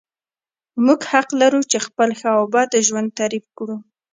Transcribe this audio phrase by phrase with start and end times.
[0.85, 3.77] موږ حق لرو چې خپل ښه او بد ژوند تعریف کړو.